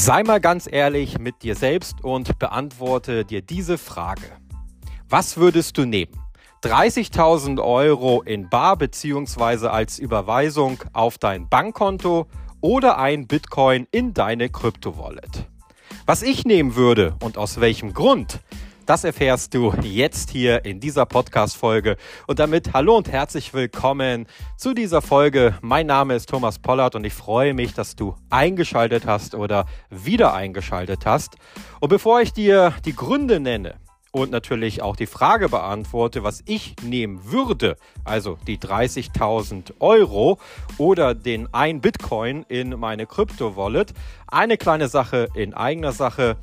Sei 0.00 0.22
mal 0.22 0.40
ganz 0.40 0.68
ehrlich 0.70 1.18
mit 1.18 1.42
dir 1.42 1.56
selbst 1.56 2.04
und 2.04 2.38
beantworte 2.38 3.24
dir 3.24 3.42
diese 3.42 3.78
Frage. 3.78 4.22
Was 5.08 5.38
würdest 5.38 5.76
du 5.76 5.86
nehmen? 5.86 6.12
30.000 6.62 7.60
Euro 7.60 8.22
in 8.22 8.48
Bar 8.48 8.76
bzw. 8.76 9.66
als 9.66 9.98
Überweisung 9.98 10.78
auf 10.92 11.18
dein 11.18 11.48
Bankkonto 11.48 12.28
oder 12.60 12.98
ein 12.98 13.26
Bitcoin 13.26 13.88
in 13.90 14.14
deine 14.14 14.48
Krypto-Wallet? 14.48 15.48
Was 16.06 16.22
ich 16.22 16.44
nehmen 16.44 16.76
würde 16.76 17.16
und 17.20 17.36
aus 17.36 17.60
welchem 17.60 17.92
Grund, 17.92 18.38
das 18.88 19.04
erfährst 19.04 19.52
du 19.52 19.74
jetzt 19.82 20.30
hier 20.30 20.64
in 20.64 20.80
dieser 20.80 21.04
Podcast-Folge. 21.04 21.98
Und 22.26 22.38
damit 22.38 22.72
hallo 22.72 22.96
und 22.96 23.12
herzlich 23.12 23.52
willkommen 23.52 24.26
zu 24.56 24.72
dieser 24.72 25.02
Folge. 25.02 25.58
Mein 25.60 25.86
Name 25.86 26.14
ist 26.14 26.30
Thomas 26.30 26.58
Pollard 26.58 26.94
und 26.94 27.04
ich 27.04 27.12
freue 27.12 27.52
mich, 27.52 27.74
dass 27.74 27.96
du 27.96 28.14
eingeschaltet 28.30 29.04
hast 29.04 29.34
oder 29.34 29.66
wieder 29.90 30.32
eingeschaltet 30.32 31.04
hast. 31.04 31.36
Und 31.80 31.90
bevor 31.90 32.22
ich 32.22 32.32
dir 32.32 32.72
die 32.86 32.96
Gründe 32.96 33.40
nenne, 33.40 33.74
und 34.10 34.30
natürlich 34.30 34.80
auch 34.80 34.96
die 34.96 35.06
Frage 35.06 35.50
beantworte, 35.50 36.22
was 36.24 36.42
ich 36.46 36.74
nehmen 36.82 37.30
würde, 37.30 37.76
also 38.04 38.38
die 38.46 38.56
30.000 38.56 39.74
Euro 39.80 40.38
oder 40.78 41.14
den 41.14 41.52
ein 41.52 41.82
Bitcoin 41.82 42.46
in 42.48 42.70
meine 42.70 43.04
Krypto-Wallet. 43.04 43.92
Eine 44.26 44.56
kleine 44.56 44.88
Sache 44.88 45.28
in 45.34 45.52
eigener 45.52 45.92
Sache. 45.92 46.38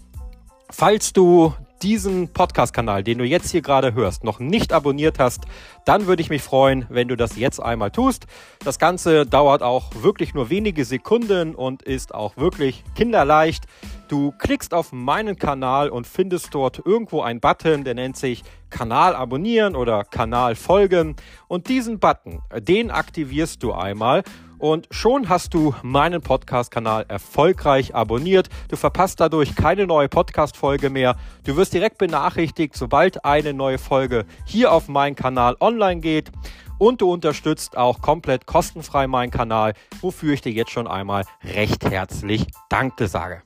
Falls 0.69 1.11
du 1.11 1.55
diesen 1.81 2.29
Podcast-Kanal, 2.29 3.03
den 3.03 3.17
du 3.17 3.25
jetzt 3.25 3.51
hier 3.51 3.61
gerade 3.61 3.93
hörst, 3.93 4.23
noch 4.23 4.39
nicht 4.39 4.73
abonniert 4.73 5.19
hast, 5.19 5.45
dann 5.85 6.07
würde 6.07 6.21
ich 6.21 6.29
mich 6.29 6.41
freuen, 6.41 6.85
wenn 6.89 7.07
du 7.07 7.15
das 7.15 7.37
jetzt 7.37 7.59
einmal 7.59 7.91
tust. 7.91 8.27
Das 8.63 8.79
Ganze 8.79 9.25
dauert 9.25 9.61
auch 9.61 9.91
wirklich 10.01 10.33
nur 10.33 10.49
wenige 10.49 10.85
Sekunden 10.85 11.55
und 11.55 11.83
ist 11.83 12.13
auch 12.13 12.37
wirklich 12.37 12.83
kinderleicht. 12.95 13.65
Du 14.07 14.31
klickst 14.31 14.73
auf 14.73 14.91
meinen 14.91 15.37
Kanal 15.37 15.89
und 15.89 16.07
findest 16.07 16.53
dort 16.53 16.81
irgendwo 16.85 17.21
einen 17.21 17.39
Button, 17.39 17.83
der 17.83 17.95
nennt 17.95 18.17
sich 18.17 18.43
Kanal 18.69 19.15
abonnieren 19.15 19.75
oder 19.75 20.03
Kanal 20.03 20.55
folgen. 20.55 21.15
Und 21.47 21.69
diesen 21.69 21.99
Button, 21.99 22.41
den 22.59 22.91
aktivierst 22.91 23.63
du 23.63 23.73
einmal 23.73 24.23
und 24.65 24.87
schon 24.89 25.29
hast 25.29 25.53
du 25.53 25.75
meinen 25.83 26.23
Podcast-Kanal 26.23 27.05
erfolgreich 27.07 27.93
abonniert. 27.93 28.49
Du 28.67 28.75
verpasst 28.75 29.19
dadurch 29.19 29.55
keine 29.55 29.85
neue 29.85 30.09
Podcast-Folge 30.09 30.89
mehr. 30.89 31.17
Du 31.43 31.55
wirst 31.55 31.75
direkt 31.75 31.99
benachrichtigt, 31.99 32.75
sobald 32.75 33.25
eine 33.25 33.53
neue 33.53 33.77
Folge 33.77 34.25
hier 34.43 34.71
auf 34.71 34.87
meinen 34.87 35.15
Kanal 35.15 35.55
online 35.59 36.01
geht. 36.01 36.31
Und 36.79 37.01
du 37.01 37.13
unterstützt 37.13 37.77
auch 37.77 38.01
komplett 38.01 38.47
kostenfrei 38.47 39.05
meinen 39.05 39.29
Kanal, 39.29 39.75
wofür 40.01 40.33
ich 40.33 40.41
dir 40.41 40.51
jetzt 40.51 40.71
schon 40.71 40.87
einmal 40.87 41.25
recht 41.43 41.85
herzlich 41.87 42.47
Danke 42.67 43.07
sage. 43.07 43.43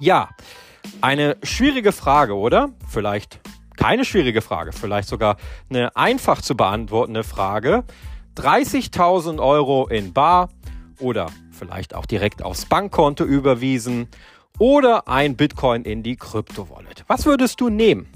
Ja, 0.00 0.28
eine 1.00 1.38
schwierige 1.44 1.92
Frage, 1.92 2.34
oder? 2.34 2.74
Vielleicht 2.86 3.40
keine 3.78 4.04
schwierige 4.04 4.42
Frage, 4.42 4.72
vielleicht 4.72 5.08
sogar 5.08 5.38
eine 5.70 5.96
einfach 5.96 6.42
zu 6.42 6.58
beantwortende 6.58 7.24
Frage. 7.24 7.84
30.000 8.36 9.42
Euro 9.42 9.86
in 9.86 10.12
Bar 10.12 10.50
oder 11.00 11.26
vielleicht 11.50 11.94
auch 11.94 12.06
direkt 12.06 12.42
aufs 12.42 12.66
Bankkonto 12.66 13.24
überwiesen 13.24 14.08
oder 14.58 15.08
ein 15.08 15.36
Bitcoin 15.36 15.82
in 15.82 16.02
die 16.02 16.16
Krypto-Wallet. 16.16 17.04
Was 17.06 17.26
würdest 17.26 17.60
du 17.60 17.68
nehmen? 17.68 18.06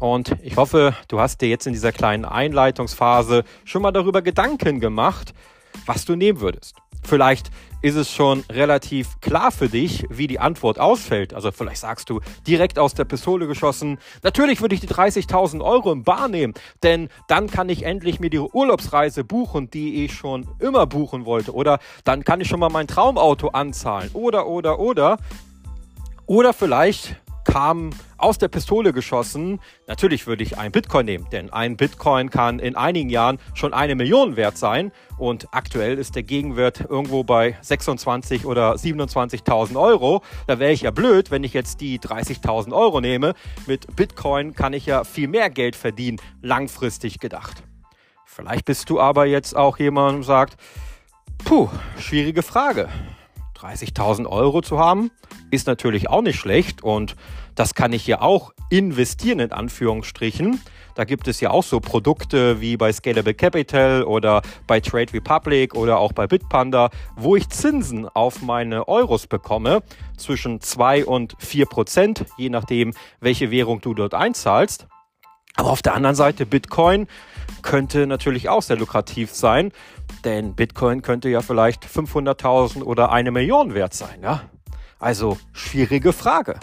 Und 0.00 0.36
ich 0.42 0.56
hoffe, 0.56 0.94
du 1.08 1.18
hast 1.18 1.40
dir 1.40 1.48
jetzt 1.48 1.66
in 1.66 1.72
dieser 1.72 1.92
kleinen 1.92 2.24
Einleitungsphase 2.24 3.44
schon 3.64 3.82
mal 3.82 3.90
darüber 3.90 4.22
Gedanken 4.22 4.78
gemacht, 4.78 5.34
was 5.86 6.04
du 6.04 6.14
nehmen 6.14 6.40
würdest. 6.40 6.76
Vielleicht 7.02 7.50
ist 7.82 7.96
es 7.96 8.12
schon 8.12 8.44
relativ 8.50 9.20
klar 9.20 9.52
für 9.52 9.68
dich, 9.68 10.04
wie 10.10 10.26
die 10.26 10.40
Antwort 10.40 10.78
ausfällt. 10.78 11.34
Also 11.34 11.52
vielleicht 11.52 11.80
sagst 11.80 12.10
du 12.10 12.20
direkt 12.46 12.78
aus 12.78 12.94
der 12.94 13.04
Pistole 13.04 13.46
geschossen, 13.46 13.98
natürlich 14.22 14.60
würde 14.60 14.74
ich 14.74 14.80
die 14.80 14.88
30.000 14.88 15.62
Euro 15.62 15.92
im 15.92 16.02
Bar 16.02 16.28
nehmen, 16.28 16.54
denn 16.82 17.08
dann 17.28 17.48
kann 17.48 17.68
ich 17.68 17.84
endlich 17.84 18.20
mir 18.20 18.30
die 18.30 18.38
Urlaubsreise 18.38 19.24
buchen, 19.24 19.70
die 19.70 20.04
ich 20.04 20.14
schon 20.14 20.48
immer 20.58 20.86
buchen 20.86 21.24
wollte. 21.24 21.54
Oder 21.54 21.78
dann 22.04 22.24
kann 22.24 22.40
ich 22.40 22.48
schon 22.48 22.60
mal 22.60 22.70
mein 22.70 22.86
Traumauto 22.86 23.48
anzahlen. 23.48 24.10
Oder, 24.12 24.46
oder, 24.46 24.78
oder. 24.78 25.18
Oder 26.26 26.52
vielleicht 26.52 27.16
kam 27.48 27.90
aus 28.18 28.36
der 28.36 28.48
Pistole 28.48 28.92
geschossen. 28.92 29.58
Natürlich 29.86 30.26
würde 30.26 30.42
ich 30.42 30.58
ein 30.58 30.70
Bitcoin 30.70 31.06
nehmen, 31.06 31.26
denn 31.32 31.50
ein 31.50 31.76
Bitcoin 31.76 32.28
kann 32.28 32.58
in 32.58 32.76
einigen 32.76 33.08
Jahren 33.08 33.38
schon 33.54 33.72
eine 33.72 33.94
Million 33.94 34.36
wert 34.36 34.58
sein 34.58 34.92
und 35.16 35.48
aktuell 35.52 35.98
ist 35.98 36.14
der 36.14 36.24
Gegenwert 36.24 36.84
irgendwo 36.88 37.24
bei 37.24 37.56
26 37.62 38.44
oder 38.44 38.74
27.000 38.74 39.80
Euro. 39.80 40.22
Da 40.46 40.58
wäre 40.58 40.72
ich 40.72 40.82
ja 40.82 40.90
blöd, 40.90 41.30
wenn 41.30 41.42
ich 41.42 41.54
jetzt 41.54 41.80
die 41.80 41.98
30.000 41.98 42.72
Euro 42.72 43.00
nehme. 43.00 43.32
Mit 43.66 43.96
Bitcoin 43.96 44.54
kann 44.54 44.74
ich 44.74 44.84
ja 44.84 45.04
viel 45.04 45.28
mehr 45.28 45.48
Geld 45.48 45.74
verdienen, 45.74 46.20
langfristig 46.42 47.18
gedacht. 47.18 47.62
Vielleicht 48.26 48.66
bist 48.66 48.90
du 48.90 49.00
aber 49.00 49.24
jetzt 49.24 49.56
auch 49.56 49.78
jemand 49.78 50.18
und 50.18 50.22
sagt, 50.22 50.60
puh, 51.44 51.70
schwierige 51.98 52.42
Frage. 52.42 52.90
30.000 53.58 54.26
Euro 54.26 54.62
zu 54.62 54.78
haben, 54.78 55.10
ist 55.50 55.66
natürlich 55.66 56.08
auch 56.08 56.22
nicht 56.22 56.38
schlecht 56.38 56.82
und 56.82 57.16
das 57.54 57.74
kann 57.74 57.92
ich 57.92 58.06
ja 58.06 58.20
auch 58.20 58.52
investieren 58.70 59.40
in 59.40 59.52
Anführungsstrichen. 59.52 60.60
Da 60.94 61.04
gibt 61.04 61.28
es 61.28 61.40
ja 61.40 61.50
auch 61.50 61.62
so 61.62 61.80
Produkte 61.80 62.60
wie 62.60 62.76
bei 62.76 62.92
Scalable 62.92 63.34
Capital 63.34 64.02
oder 64.02 64.42
bei 64.66 64.80
Trade 64.80 65.12
Republic 65.12 65.74
oder 65.74 65.98
auch 65.98 66.12
bei 66.12 66.26
Bitpanda, 66.26 66.90
wo 67.16 67.36
ich 67.36 67.48
Zinsen 67.48 68.08
auf 68.08 68.42
meine 68.42 68.88
Euros 68.88 69.26
bekomme 69.26 69.82
zwischen 70.16 70.60
2 70.60 71.04
und 71.04 71.34
4 71.38 71.66
Prozent, 71.66 72.24
je 72.36 72.50
nachdem, 72.50 72.94
welche 73.20 73.50
Währung 73.50 73.80
du 73.80 73.94
dort 73.94 74.14
einzahlst. 74.14 74.86
Aber 75.54 75.70
auf 75.70 75.82
der 75.82 75.94
anderen 75.94 76.16
Seite 76.16 76.46
Bitcoin 76.46 77.08
könnte 77.62 78.06
natürlich 78.06 78.48
auch 78.48 78.62
sehr 78.62 78.76
lukrativ 78.76 79.32
sein, 79.34 79.72
denn 80.24 80.54
Bitcoin 80.54 81.02
könnte 81.02 81.28
ja 81.28 81.42
vielleicht 81.42 81.84
500.000 81.84 82.82
oder 82.82 83.12
eine 83.12 83.30
Million 83.30 83.74
wert 83.74 83.94
sein. 83.94 84.22
Ja? 84.22 84.42
Also 84.98 85.38
schwierige 85.52 86.12
Frage. 86.12 86.58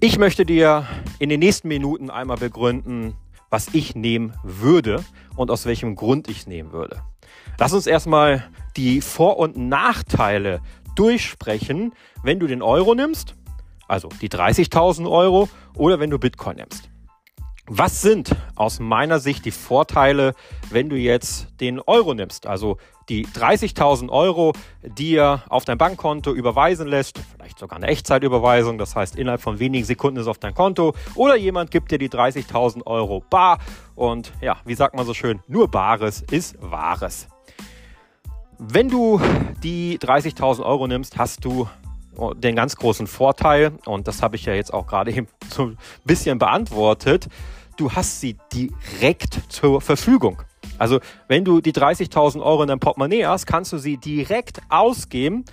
Ich 0.00 0.18
möchte 0.18 0.44
dir 0.44 0.86
in 1.18 1.28
den 1.28 1.40
nächsten 1.40 1.68
Minuten 1.68 2.10
einmal 2.10 2.36
begründen, 2.36 3.14
was 3.50 3.68
ich 3.72 3.94
nehmen 3.94 4.32
würde 4.42 5.04
und 5.36 5.50
aus 5.50 5.66
welchem 5.66 5.94
Grund 5.94 6.28
ich 6.28 6.46
nehmen 6.46 6.72
würde. 6.72 7.02
Lass 7.58 7.72
uns 7.72 7.86
erstmal 7.86 8.44
die 8.76 9.00
Vor- 9.00 9.38
und 9.38 9.56
Nachteile 9.56 10.60
durchsprechen, 10.96 11.92
wenn 12.22 12.40
du 12.40 12.46
den 12.46 12.62
Euro 12.62 12.94
nimmst, 12.94 13.34
also 13.86 14.08
die 14.20 14.28
30.000 14.28 15.08
Euro, 15.10 15.48
oder 15.74 16.00
wenn 16.00 16.10
du 16.10 16.18
Bitcoin 16.18 16.56
nimmst. 16.56 16.91
Was 17.74 18.02
sind 18.02 18.36
aus 18.54 18.80
meiner 18.80 19.18
Sicht 19.18 19.46
die 19.46 19.50
Vorteile, 19.50 20.34
wenn 20.68 20.90
du 20.90 20.96
jetzt 20.96 21.58
den 21.58 21.80
Euro 21.80 22.12
nimmst? 22.12 22.46
Also 22.46 22.76
die 23.08 23.24
30.000 23.26 24.10
Euro, 24.10 24.52
die 24.82 25.12
ihr 25.12 25.42
auf 25.48 25.64
dein 25.64 25.78
Bankkonto 25.78 26.34
überweisen 26.34 26.86
lässt, 26.86 27.18
vielleicht 27.34 27.58
sogar 27.58 27.78
eine 27.78 27.86
Echtzeitüberweisung, 27.86 28.76
das 28.76 28.94
heißt 28.94 29.16
innerhalb 29.16 29.40
von 29.40 29.58
wenigen 29.58 29.86
Sekunden 29.86 30.18
ist 30.18 30.24
es 30.24 30.28
auf 30.28 30.36
dein 30.36 30.52
Konto, 30.52 30.92
oder 31.14 31.34
jemand 31.34 31.70
gibt 31.70 31.90
dir 31.90 31.96
die 31.96 32.10
30.000 32.10 32.84
Euro 32.84 33.24
bar 33.30 33.56
und 33.94 34.34
ja, 34.42 34.58
wie 34.66 34.74
sagt 34.74 34.94
man 34.94 35.06
so 35.06 35.14
schön, 35.14 35.40
nur 35.48 35.70
Bares 35.70 36.20
ist 36.30 36.58
Wahres. 36.60 37.26
Wenn 38.58 38.90
du 38.90 39.18
die 39.62 39.98
30.000 39.98 40.62
Euro 40.62 40.88
nimmst, 40.88 41.16
hast 41.16 41.42
du 41.42 41.66
den 42.36 42.54
ganz 42.54 42.76
großen 42.76 43.06
Vorteil, 43.06 43.72
und 43.86 44.06
das 44.06 44.22
habe 44.22 44.36
ich 44.36 44.44
ja 44.44 44.52
jetzt 44.52 44.74
auch 44.74 44.86
gerade 44.86 45.10
eben 45.16 45.26
so 45.48 45.68
ein 45.68 45.78
bisschen 46.04 46.38
beantwortet, 46.38 47.28
du 47.76 47.92
hast 47.92 48.20
sie 48.20 48.36
direkt 48.52 49.40
zur 49.48 49.80
Verfügung. 49.80 50.42
Also 50.78 51.00
wenn 51.28 51.44
du 51.44 51.60
die 51.60 51.72
30.000 51.72 52.42
Euro 52.42 52.62
in 52.62 52.68
deinem 52.68 52.80
Portemonnaie 52.80 53.26
hast, 53.26 53.46
kannst 53.46 53.72
du 53.72 53.78
sie 53.78 53.98
direkt 53.98 54.60
ausgeben. 54.68 55.44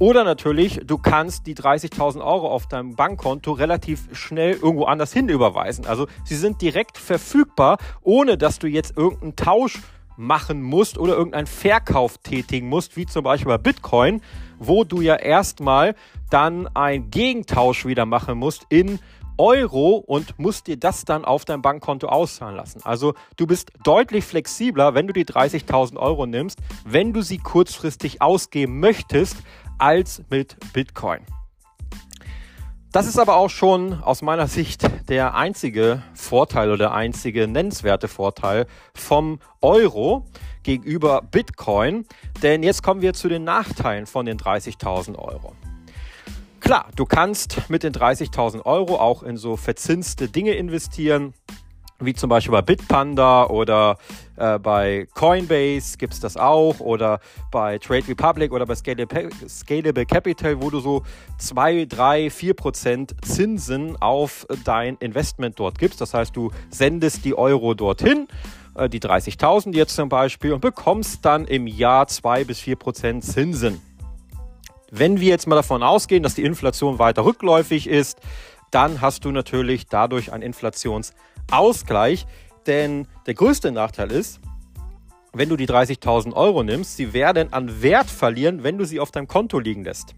Oder 0.00 0.22
natürlich, 0.22 0.80
du 0.84 0.96
kannst 0.98 1.46
die 1.46 1.56
30.000 1.56 2.18
Euro 2.24 2.48
auf 2.48 2.68
deinem 2.68 2.94
Bankkonto 2.94 3.52
relativ 3.52 4.08
schnell 4.12 4.52
irgendwo 4.52 4.84
anders 4.84 5.12
hin 5.12 5.28
überweisen. 5.28 5.86
Also 5.86 6.06
sie 6.24 6.36
sind 6.36 6.62
direkt 6.62 6.98
verfügbar, 6.98 7.78
ohne 8.02 8.38
dass 8.38 8.60
du 8.60 8.68
jetzt 8.68 8.96
irgendeinen 8.96 9.34
Tausch 9.34 9.80
machen 10.16 10.62
musst 10.62 10.98
oder 10.98 11.16
irgendeinen 11.16 11.46
Verkauf 11.46 12.18
tätigen 12.18 12.68
musst, 12.68 12.96
wie 12.96 13.06
zum 13.06 13.24
Beispiel 13.24 13.48
bei 13.48 13.58
Bitcoin, 13.58 14.20
wo 14.58 14.84
du 14.84 15.00
ja 15.00 15.14
erstmal 15.14 15.94
dann 16.30 16.66
einen 16.76 17.10
Gegentausch 17.10 17.86
wieder 17.86 18.04
machen 18.04 18.36
musst 18.36 18.66
in 18.68 18.98
Euro 19.38 19.96
und 19.96 20.38
musst 20.38 20.66
dir 20.66 20.76
das 20.76 21.04
dann 21.04 21.24
auf 21.24 21.44
dein 21.44 21.62
Bankkonto 21.62 22.08
auszahlen 22.08 22.56
lassen. 22.56 22.80
Also 22.84 23.14
du 23.36 23.46
bist 23.46 23.72
deutlich 23.84 24.24
flexibler, 24.24 24.94
wenn 24.94 25.06
du 25.06 25.12
die 25.12 25.24
30.000 25.24 25.96
Euro 25.96 26.26
nimmst, 26.26 26.58
wenn 26.84 27.12
du 27.12 27.22
sie 27.22 27.38
kurzfristig 27.38 28.20
ausgeben 28.20 28.80
möchtest, 28.80 29.36
als 29.78 30.22
mit 30.28 30.56
Bitcoin. 30.72 31.20
Das 32.90 33.06
ist 33.06 33.18
aber 33.18 33.36
auch 33.36 33.50
schon 33.50 34.02
aus 34.02 34.22
meiner 34.22 34.48
Sicht 34.48 34.82
der 35.08 35.34
einzige 35.34 36.02
Vorteil 36.14 36.68
oder 36.68 36.78
der 36.78 36.94
einzige 36.94 37.46
nennenswerte 37.46 38.08
Vorteil 38.08 38.66
vom 38.94 39.40
Euro 39.60 40.24
gegenüber 40.62 41.20
Bitcoin. 41.22 42.06
Denn 42.42 42.62
jetzt 42.62 42.82
kommen 42.82 43.02
wir 43.02 43.12
zu 43.12 43.28
den 43.28 43.44
Nachteilen 43.44 44.06
von 44.06 44.24
den 44.24 44.38
30.000 44.38 45.16
Euro. 45.16 45.54
Klar, 46.60 46.88
du 46.96 47.06
kannst 47.06 47.70
mit 47.70 47.82
den 47.82 47.92
30.000 47.92 48.66
Euro 48.66 48.96
auch 48.96 49.22
in 49.22 49.36
so 49.36 49.56
verzinste 49.56 50.28
Dinge 50.28 50.52
investieren, 50.52 51.32
wie 52.00 52.14
zum 52.14 52.28
Beispiel 52.30 52.52
bei 52.52 52.62
Bitpanda 52.62 53.46
oder 53.46 53.96
äh, 54.36 54.58
bei 54.58 55.08
Coinbase 55.14 55.98
gibt 55.98 56.14
es 56.14 56.20
das 56.20 56.36
auch 56.36 56.78
oder 56.80 57.20
bei 57.50 57.78
Trade 57.78 58.06
Republic 58.08 58.52
oder 58.52 58.66
bei 58.66 58.74
Scalable, 58.74 59.30
Scalable 59.48 60.06
Capital, 60.06 60.62
wo 60.62 60.70
du 60.70 60.80
so 60.80 61.02
2, 61.38 61.86
3, 61.86 62.30
4 62.30 62.54
Prozent 62.54 63.14
Zinsen 63.24 63.96
auf 64.00 64.46
dein 64.64 64.96
Investment 64.98 65.58
dort 65.58 65.78
gibst. 65.78 66.00
Das 66.00 66.14
heißt, 66.14 66.36
du 66.36 66.50
sendest 66.70 67.24
die 67.24 67.36
Euro 67.36 67.74
dorthin 67.74 68.28
äh, 68.76 68.88
die 68.88 69.00
30.000 69.00 69.74
jetzt 69.74 69.96
zum 69.96 70.08
Beispiel 70.08 70.52
und 70.52 70.60
bekommst 70.60 71.24
dann 71.24 71.46
im 71.46 71.66
Jahr 71.66 72.06
2 72.06 72.44
bis 72.44 72.60
4 72.60 72.76
Prozent 72.76 73.24
Zinsen. 73.24 73.80
Wenn 74.90 75.20
wir 75.20 75.28
jetzt 75.28 75.46
mal 75.46 75.56
davon 75.56 75.82
ausgehen, 75.82 76.22
dass 76.22 76.34
die 76.34 76.44
Inflation 76.44 76.98
weiter 76.98 77.24
rückläufig 77.24 77.86
ist, 77.86 78.18
dann 78.70 79.00
hast 79.00 79.24
du 79.24 79.30
natürlich 79.30 79.86
dadurch 79.86 80.32
einen 80.32 80.42
Inflationsausgleich. 80.42 82.26
Denn 82.66 83.06
der 83.26 83.34
größte 83.34 83.70
Nachteil 83.70 84.10
ist, 84.10 84.40
wenn 85.32 85.48
du 85.48 85.56
die 85.56 85.68
30.000 85.68 86.32
Euro 86.34 86.62
nimmst, 86.62 86.96
sie 86.96 87.12
werden 87.12 87.52
an 87.52 87.82
Wert 87.82 88.08
verlieren, 88.08 88.62
wenn 88.62 88.78
du 88.78 88.84
sie 88.84 89.00
auf 89.00 89.10
deinem 89.10 89.28
Konto 89.28 89.58
liegen 89.58 89.84
lässt. 89.84 90.14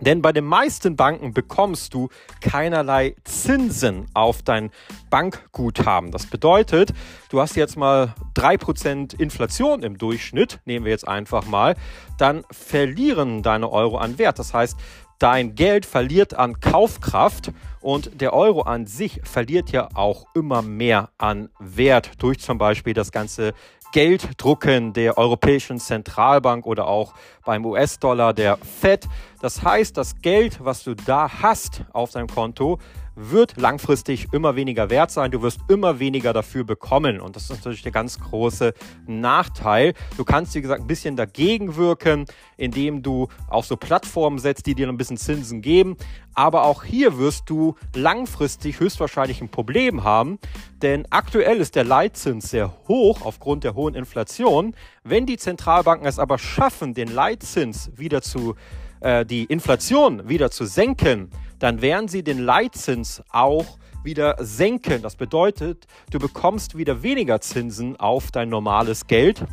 Denn 0.00 0.22
bei 0.22 0.32
den 0.32 0.44
meisten 0.44 0.96
Banken 0.96 1.32
bekommst 1.32 1.94
du 1.94 2.08
keinerlei 2.40 3.14
Zinsen 3.24 4.06
auf 4.12 4.42
dein 4.42 4.70
Bankguthaben. 5.08 6.10
Das 6.10 6.26
bedeutet, 6.26 6.92
du 7.30 7.40
hast 7.40 7.54
jetzt 7.56 7.76
mal 7.76 8.14
3% 8.36 9.18
Inflation 9.18 9.82
im 9.82 9.96
Durchschnitt, 9.96 10.60
nehmen 10.64 10.84
wir 10.84 10.92
jetzt 10.92 11.06
einfach 11.06 11.46
mal, 11.46 11.76
dann 12.18 12.44
verlieren 12.50 13.42
deine 13.42 13.70
Euro 13.70 13.96
an 13.98 14.18
Wert. 14.18 14.38
Das 14.38 14.52
heißt, 14.52 14.76
dein 15.18 15.54
Geld 15.54 15.86
verliert 15.86 16.34
an 16.34 16.60
Kaufkraft 16.60 17.52
und 17.80 18.20
der 18.20 18.32
Euro 18.32 18.62
an 18.62 18.86
sich 18.86 19.20
verliert 19.24 19.70
ja 19.70 19.88
auch 19.94 20.26
immer 20.34 20.62
mehr 20.62 21.10
an 21.18 21.50
Wert 21.58 22.12
durch 22.18 22.38
zum 22.38 22.58
Beispiel 22.58 22.94
das 22.94 23.12
ganze 23.12 23.52
Gelddrucken 23.92 24.92
der 24.92 25.16
Europäischen 25.18 25.78
Zentralbank 25.78 26.66
oder 26.66 26.88
auch 26.88 27.14
beim 27.44 27.64
US-Dollar 27.64 28.34
der 28.34 28.56
Fed. 28.56 29.06
Das 29.40 29.62
heißt, 29.62 29.96
das 29.96 30.16
Geld, 30.20 30.64
was 30.64 30.82
du 30.82 30.96
da 30.96 31.30
hast 31.42 31.84
auf 31.92 32.10
deinem 32.10 32.26
Konto, 32.26 32.80
wird 33.16 33.56
langfristig 33.56 34.28
immer 34.32 34.56
weniger 34.56 34.90
wert 34.90 35.10
sein. 35.10 35.30
Du 35.30 35.42
wirst 35.42 35.60
immer 35.68 35.98
weniger 35.98 36.32
dafür 36.32 36.64
bekommen. 36.64 37.20
Und 37.20 37.36
das 37.36 37.44
ist 37.44 37.50
natürlich 37.50 37.82
der 37.82 37.92
ganz 37.92 38.18
große 38.18 38.74
Nachteil. 39.06 39.94
Du 40.16 40.24
kannst, 40.24 40.54
wie 40.54 40.62
gesagt, 40.62 40.82
ein 40.82 40.86
bisschen 40.86 41.16
dagegen 41.16 41.76
wirken, 41.76 42.26
indem 42.56 43.02
du 43.02 43.28
auf 43.48 43.66
so 43.66 43.76
Plattformen 43.76 44.38
setzt, 44.38 44.66
die 44.66 44.74
dir 44.74 44.88
ein 44.88 44.96
bisschen 44.96 45.16
Zinsen 45.16 45.62
geben. 45.62 45.96
Aber 46.34 46.64
auch 46.64 46.82
hier 46.82 47.18
wirst 47.18 47.48
du 47.48 47.76
langfristig 47.94 48.80
höchstwahrscheinlich 48.80 49.40
ein 49.40 49.48
Problem 49.48 50.02
haben, 50.02 50.38
denn 50.82 51.06
aktuell 51.10 51.58
ist 51.58 51.76
der 51.76 51.84
Leitzins 51.84 52.50
sehr 52.50 52.74
hoch 52.88 53.22
aufgrund 53.22 53.62
der 53.62 53.74
hohen 53.74 53.94
Inflation. 53.94 54.74
Wenn 55.04 55.26
die 55.26 55.36
Zentralbanken 55.36 56.06
es 56.06 56.18
aber 56.18 56.38
schaffen, 56.38 56.92
den 56.92 57.08
Leitzins 57.08 57.90
wieder 57.94 58.20
zu, 58.20 58.56
äh, 59.04 59.26
die 59.26 59.44
Inflation 59.44 60.28
wieder 60.28 60.50
zu 60.50 60.64
senken, 60.64 61.30
dann 61.58 61.82
werden 61.82 62.08
sie 62.08 62.24
den 62.24 62.38
Leitzins 62.38 63.22
auch 63.30 63.78
wieder 64.02 64.36
senken. 64.40 65.02
Das 65.02 65.16
bedeutet, 65.16 65.86
du 66.10 66.18
bekommst 66.18 66.76
wieder 66.78 67.02
weniger 67.02 67.40
Zinsen 67.40 68.00
auf 68.00 68.30
dein 68.30 68.48
normales 68.48 69.06
Geld. 69.06 69.44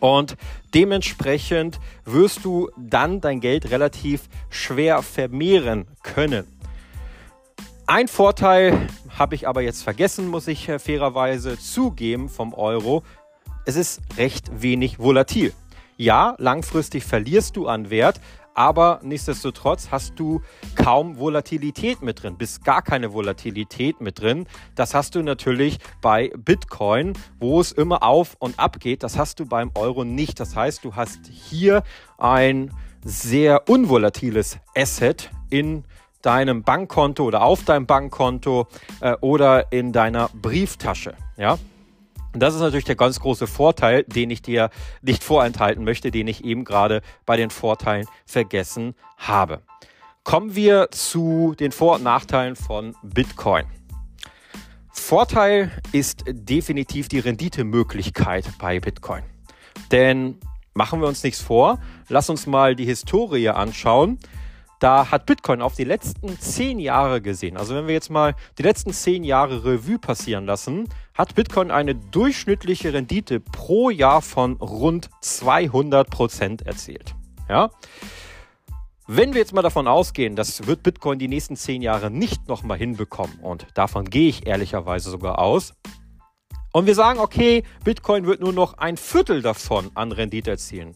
Und 0.00 0.36
dementsprechend 0.74 1.80
wirst 2.04 2.44
du 2.44 2.70
dann 2.76 3.20
dein 3.20 3.40
Geld 3.40 3.70
relativ 3.70 4.28
schwer 4.50 5.02
vermehren 5.02 5.86
können. 6.02 6.46
Ein 7.86 8.06
Vorteil 8.06 8.86
habe 9.18 9.34
ich 9.34 9.48
aber 9.48 9.62
jetzt 9.62 9.82
vergessen, 9.82 10.28
muss 10.28 10.46
ich 10.46 10.68
äh, 10.68 10.78
fairerweise 10.78 11.58
zugeben 11.58 12.28
vom 12.28 12.52
Euro. 12.52 13.02
Es 13.64 13.76
ist 13.76 14.02
recht 14.18 14.62
wenig 14.62 14.98
volatil. 14.98 15.54
Ja, 16.00 16.36
langfristig 16.38 17.04
verlierst 17.04 17.56
du 17.56 17.66
an 17.66 17.90
Wert, 17.90 18.20
aber 18.58 18.98
nichtsdestotrotz 19.04 19.92
hast 19.92 20.18
du 20.18 20.42
kaum 20.74 21.16
Volatilität 21.16 22.02
mit 22.02 22.24
drin, 22.24 22.36
bis 22.36 22.60
gar 22.60 22.82
keine 22.82 23.12
Volatilität 23.12 24.00
mit 24.00 24.20
drin. 24.20 24.48
Das 24.74 24.94
hast 24.94 25.14
du 25.14 25.22
natürlich 25.22 25.78
bei 26.00 26.32
Bitcoin, 26.36 27.12
wo 27.38 27.60
es 27.60 27.70
immer 27.70 28.02
auf 28.02 28.34
und 28.40 28.58
ab 28.58 28.80
geht. 28.80 29.04
Das 29.04 29.16
hast 29.16 29.38
du 29.38 29.46
beim 29.46 29.70
Euro 29.76 30.04
nicht. 30.04 30.40
Das 30.40 30.56
heißt, 30.56 30.84
du 30.84 30.96
hast 30.96 31.20
hier 31.28 31.84
ein 32.18 32.72
sehr 33.04 33.68
unvolatiles 33.68 34.58
Asset 34.76 35.30
in 35.50 35.84
deinem 36.22 36.64
Bankkonto 36.64 37.22
oder 37.22 37.42
auf 37.42 37.62
deinem 37.62 37.86
Bankkonto 37.86 38.66
äh, 38.98 39.14
oder 39.20 39.70
in 39.70 39.92
deiner 39.92 40.30
Brieftasche. 40.34 41.14
Ja, 41.36 41.58
und 42.34 42.40
das 42.40 42.54
ist 42.54 42.60
natürlich 42.60 42.84
der 42.84 42.96
ganz 42.96 43.20
große 43.20 43.46
Vorteil, 43.46 44.04
den 44.04 44.30
ich 44.30 44.42
dir 44.42 44.70
nicht 45.02 45.24
vorenthalten 45.24 45.84
möchte, 45.84 46.10
den 46.10 46.28
ich 46.28 46.44
eben 46.44 46.64
gerade 46.64 47.02
bei 47.24 47.36
den 47.36 47.50
Vorteilen 47.50 48.06
vergessen 48.26 48.94
habe. 49.16 49.62
Kommen 50.24 50.54
wir 50.54 50.90
zu 50.90 51.54
den 51.58 51.72
Vor- 51.72 51.96
und 51.96 52.02
Nachteilen 52.02 52.54
von 52.54 52.94
Bitcoin. 53.02 53.64
Vorteil 54.90 55.70
ist 55.92 56.24
definitiv 56.28 57.08
die 57.08 57.20
Renditemöglichkeit 57.20 58.44
bei 58.58 58.78
Bitcoin. 58.78 59.22
Denn 59.90 60.38
machen 60.74 61.00
wir 61.00 61.08
uns 61.08 61.22
nichts 61.22 61.40
vor, 61.40 61.80
lass 62.08 62.28
uns 62.28 62.46
mal 62.46 62.76
die 62.76 62.84
Historie 62.84 63.48
anschauen. 63.48 64.18
Da 64.78 65.10
hat 65.10 65.26
Bitcoin 65.26 65.60
auf 65.60 65.74
die 65.74 65.84
letzten 65.84 66.38
zehn 66.38 66.78
Jahre 66.78 67.20
gesehen. 67.20 67.56
Also 67.56 67.74
wenn 67.74 67.86
wir 67.88 67.94
jetzt 67.94 68.10
mal 68.10 68.34
die 68.58 68.62
letzten 68.62 68.92
zehn 68.92 69.24
Jahre 69.24 69.64
Revue 69.64 69.98
passieren 69.98 70.46
lassen, 70.46 70.88
hat 71.14 71.34
Bitcoin 71.34 71.70
eine 71.72 71.96
durchschnittliche 71.96 72.92
Rendite 72.92 73.40
pro 73.40 73.90
Jahr 73.90 74.22
von 74.22 74.52
rund 74.54 75.10
200 75.20 76.08
Prozent 76.08 76.62
erzielt. 76.62 77.16
Ja? 77.48 77.70
Wenn 79.08 79.32
wir 79.32 79.40
jetzt 79.40 79.54
mal 79.54 79.62
davon 79.62 79.88
ausgehen, 79.88 80.36
das 80.36 80.66
wird 80.66 80.82
Bitcoin 80.82 81.18
die 81.18 81.28
nächsten 81.28 81.56
zehn 81.56 81.82
Jahre 81.82 82.10
nicht 82.10 82.46
nochmal 82.46 82.78
hinbekommen, 82.78 83.40
und 83.40 83.66
davon 83.74 84.04
gehe 84.04 84.28
ich 84.28 84.46
ehrlicherweise 84.46 85.10
sogar 85.10 85.38
aus, 85.38 85.72
und 86.72 86.84
wir 86.84 86.94
sagen, 86.94 87.18
okay, 87.18 87.64
Bitcoin 87.82 88.26
wird 88.26 88.40
nur 88.40 88.52
noch 88.52 88.74
ein 88.74 88.98
Viertel 88.98 89.40
davon 89.40 89.90
an 89.94 90.12
Rendite 90.12 90.50
erzielen, 90.50 90.94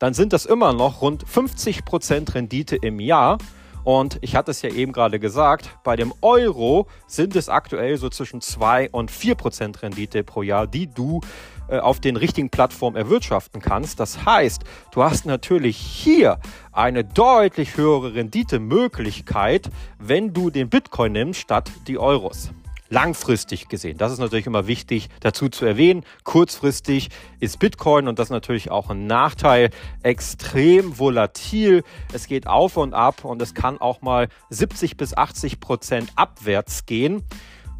dann 0.00 0.14
sind 0.14 0.32
das 0.32 0.46
immer 0.46 0.72
noch 0.72 1.02
rund 1.02 1.24
50% 1.24 2.34
Rendite 2.34 2.74
im 2.74 2.98
Jahr. 2.98 3.38
Und 3.84 4.18
ich 4.20 4.34
hatte 4.34 4.50
es 4.50 4.60
ja 4.62 4.70
eben 4.70 4.92
gerade 4.92 5.20
gesagt, 5.20 5.78
bei 5.84 5.96
dem 5.96 6.12
Euro 6.20 6.86
sind 7.06 7.36
es 7.36 7.48
aktuell 7.48 7.96
so 7.96 8.08
zwischen 8.08 8.40
2 8.40 8.90
und 8.90 9.10
4% 9.10 9.82
Rendite 9.82 10.24
pro 10.24 10.42
Jahr, 10.42 10.66
die 10.66 10.86
du 10.86 11.20
äh, 11.68 11.78
auf 11.78 12.00
den 12.00 12.16
richtigen 12.16 12.50
Plattformen 12.50 12.96
erwirtschaften 12.96 13.62
kannst. 13.62 14.00
Das 14.00 14.24
heißt, 14.24 14.64
du 14.92 15.02
hast 15.02 15.24
natürlich 15.24 15.76
hier 15.76 16.38
eine 16.72 17.04
deutlich 17.04 17.76
höhere 17.76 18.14
Renditemöglichkeit, 18.14 19.70
wenn 19.98 20.32
du 20.34 20.50
den 20.50 20.68
Bitcoin 20.68 21.12
nimmst 21.12 21.40
statt 21.40 21.70
die 21.86 21.98
Euros 21.98 22.50
langfristig 22.90 23.68
gesehen. 23.68 23.96
Das 23.96 24.12
ist 24.12 24.18
natürlich 24.18 24.46
immer 24.46 24.66
wichtig 24.66 25.08
dazu 25.20 25.48
zu 25.48 25.64
erwähnen. 25.64 26.04
Kurzfristig 26.24 27.08
ist 27.38 27.58
Bitcoin 27.58 28.08
und 28.08 28.18
das 28.18 28.26
ist 28.26 28.32
natürlich 28.32 28.70
auch 28.70 28.90
ein 28.90 29.06
Nachteil 29.06 29.70
extrem 30.02 30.98
volatil. 30.98 31.84
Es 32.12 32.26
geht 32.26 32.46
auf 32.46 32.76
und 32.76 32.92
ab 32.92 33.24
und 33.24 33.40
es 33.40 33.54
kann 33.54 33.80
auch 33.80 34.02
mal 34.02 34.28
70 34.50 34.96
bis 34.96 35.16
80 35.16 35.60
Prozent 35.60 36.12
abwärts 36.16 36.84
gehen. 36.84 37.22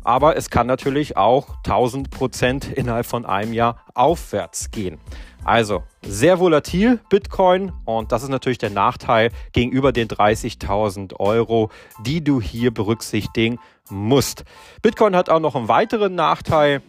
Aber 0.03 0.37
es 0.37 0.49
kann 0.49 0.67
natürlich 0.67 1.17
auch 1.19 1.57
1000 1.59 2.11
Prozent 2.11 2.67
innerhalb 2.73 3.05
von 3.05 3.27
einem 3.27 3.53
Jahr 3.53 3.85
aufwärts 3.95 4.71
gehen. 4.71 4.99
Also 5.45 5.83
sehr 6.03 6.39
volatil 6.39 7.01
Bitcoin 7.09 7.73
und 7.85 8.13
das 8.13 8.23
ist 8.23 8.29
natürlich 8.29 8.59
der 8.59 8.71
Nachteil 8.71 9.31
gegenüber 9.53 9.93
den 9.93 10.09
30.000 10.09 11.19
Euro, 11.19 11.71
die 12.05 12.23
du 12.23 12.41
hier 12.41 12.73
berücksichtigen 12.73 13.59
musst. 13.89 14.45
Bitcoin 14.83 15.17
hat 15.17 15.31
auch 15.31 15.41
noch 15.41 15.57
einen 15.57 15.69
weiteren 15.69 16.15
Nachteil. 16.15 16.83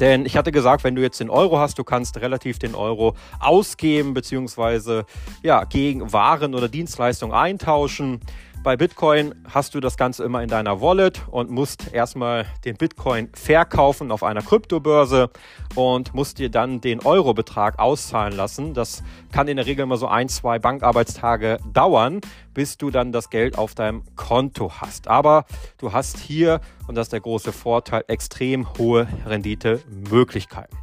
Denn 0.00 0.26
ich 0.26 0.36
hatte 0.36 0.52
gesagt, 0.52 0.84
wenn 0.84 0.94
du 0.94 1.02
jetzt 1.02 1.18
den 1.18 1.28
Euro 1.28 1.58
hast, 1.58 1.76
du 1.78 1.82
kannst 1.82 2.18
relativ 2.18 2.60
den 2.60 2.76
Euro 2.76 3.16
ausgeben 3.40 4.14
bzw. 4.14 5.02
ja, 5.42 5.64
gegen 5.64 6.12
Waren 6.12 6.54
oder 6.54 6.68
Dienstleistungen 6.68 7.34
eintauschen. 7.34 8.20
Bei 8.68 8.76
Bitcoin 8.76 9.34
hast 9.48 9.74
du 9.74 9.80
das 9.80 9.96
Ganze 9.96 10.24
immer 10.24 10.42
in 10.42 10.50
deiner 10.50 10.82
Wallet 10.82 11.26
und 11.30 11.48
musst 11.48 11.94
erstmal 11.94 12.44
den 12.66 12.76
Bitcoin 12.76 13.30
verkaufen 13.32 14.12
auf 14.12 14.22
einer 14.22 14.42
Kryptobörse 14.42 15.30
und 15.74 16.12
musst 16.12 16.38
dir 16.38 16.50
dann 16.50 16.82
den 16.82 17.00
Eurobetrag 17.00 17.78
auszahlen 17.78 18.36
lassen. 18.36 18.74
Das 18.74 19.02
kann 19.32 19.48
in 19.48 19.56
der 19.56 19.64
Regel 19.64 19.84
immer 19.84 19.96
so 19.96 20.06
ein, 20.06 20.28
zwei 20.28 20.58
Bankarbeitstage 20.58 21.56
dauern, 21.72 22.20
bis 22.52 22.76
du 22.76 22.90
dann 22.90 23.10
das 23.10 23.30
Geld 23.30 23.56
auf 23.56 23.74
deinem 23.74 24.02
Konto 24.16 24.70
hast. 24.82 25.08
Aber 25.08 25.46
du 25.78 25.94
hast 25.94 26.18
hier, 26.18 26.60
und 26.88 26.94
das 26.94 27.06
ist 27.06 27.14
der 27.14 27.20
große 27.20 27.52
Vorteil, 27.52 28.04
extrem 28.06 28.68
hohe 28.76 29.08
Renditemöglichkeiten. 29.24 30.76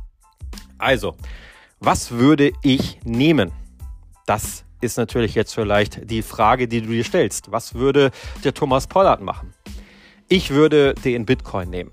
Also, 0.79 1.15
was 1.79 2.09
würde 2.09 2.51
ich 2.63 2.99
nehmen? 3.03 3.51
Das 4.25 4.65
ist 4.85 4.97
natürlich 4.97 5.35
jetzt 5.35 5.53
vielleicht 5.53 6.09
die 6.09 6.21
Frage, 6.21 6.67
die 6.67 6.81
du 6.81 6.87
dir 6.87 7.03
stellst. 7.03 7.51
Was 7.51 7.73
würde 7.73 8.11
der 8.43 8.53
Thomas 8.53 8.87
Pollard 8.87 9.21
machen? 9.21 9.53
Ich 10.27 10.51
würde 10.51 10.93
den 10.93 11.25
Bitcoin 11.25 11.69
nehmen. 11.69 11.91